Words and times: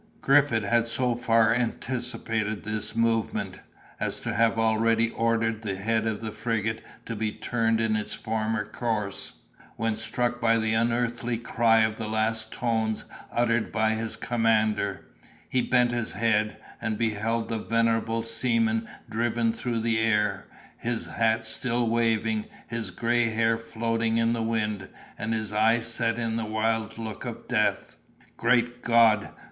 Griffith 0.19 0.63
had 0.63 0.87
so 0.87 1.13
far 1.13 1.53
anticipated 1.53 2.63
this 2.63 2.95
movement, 2.95 3.59
as 3.99 4.19
to 4.19 4.33
have 4.33 4.57
already 4.57 5.11
ordered 5.11 5.61
the 5.61 5.75
head 5.75 6.07
of 6.07 6.21
the 6.21 6.31
frigate 6.31 6.81
to 7.05 7.15
be 7.15 7.31
turned 7.31 7.79
in 7.79 7.95
its 7.95 8.15
former 8.15 8.65
course, 8.65 9.33
when, 9.75 9.95
struck 9.95 10.41
by 10.41 10.57
the 10.57 10.73
unearthly 10.73 11.37
cry 11.37 11.81
of 11.81 11.97
the 11.97 12.07
last 12.07 12.51
tones 12.51 13.05
uttered 13.31 13.71
by 13.71 13.93
his 13.93 14.15
commander, 14.15 15.05
he 15.47 15.61
bent 15.61 15.91
his 15.91 16.13
head, 16.13 16.57
and 16.81 16.97
beheld 16.97 17.47
the 17.47 17.59
venerable 17.59 18.23
seaman 18.23 18.89
driven 19.07 19.53
through 19.53 19.77
the 19.81 19.99
air, 19.99 20.47
his 20.79 21.05
hat 21.05 21.45
still 21.45 21.87
waving, 21.87 22.45
his 22.67 22.89
gray 22.89 23.25
hair 23.29 23.55
floating 23.55 24.17
in 24.17 24.33
the 24.33 24.41
wind, 24.41 24.89
and 25.19 25.35
his 25.35 25.53
eye 25.53 25.79
set 25.79 26.17
in 26.17 26.37
the 26.37 26.43
wild 26.45 26.97
look 26.97 27.23
of 27.23 27.47
death. 27.47 27.97
"Great 28.35 28.81
God!" 28.81 29.29